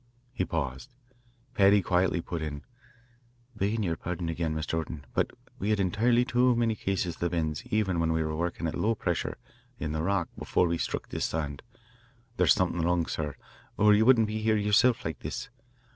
He 0.33 0.45
paused. 0.45 0.89
Paddy 1.53 1.83
quietly 1.83 2.21
put 2.21 2.41
in: 2.41 2.63
"Beggin' 3.55 3.83
yer 3.83 3.95
pardon 3.95 4.29
again, 4.29 4.55
Mr. 4.55 4.73
Orton, 4.79 5.05
but 5.13 5.29
we 5.59 5.69
had 5.69 5.79
entirely 5.79 6.25
too 6.25 6.55
many 6.55 6.73
cases 6.73 7.13
of 7.13 7.19
the 7.19 7.29
bends 7.29 7.63
even 7.67 7.99
when 7.99 8.11
we 8.11 8.23
were 8.23 8.35
wurkin' 8.35 8.65
at 8.65 8.73
low 8.73 8.95
pressure, 8.95 9.37
in 9.77 9.91
the 9.91 10.01
rock, 10.01 10.27
before 10.39 10.65
we 10.67 10.79
sthruck 10.79 11.09
this 11.09 11.25
sand. 11.25 11.61
There's 12.37 12.55
somethin' 12.55 12.81
wrong, 12.81 13.05
sir, 13.05 13.35
or 13.77 13.93
ye 13.93 14.01
wouldn't 14.01 14.25
be 14.25 14.39
here 14.41 14.57
yerself 14.57 15.05
like 15.05 15.19
this. 15.19 15.49